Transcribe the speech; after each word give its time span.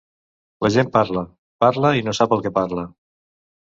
La 0.67 0.71
gent 0.77 0.89
parla, 0.95 1.23
parla 1.67 1.95
i 2.01 2.05
no 2.11 2.19
sap 2.23 2.37
el 2.39 2.47
que 2.47 2.57
parla. 2.61 2.91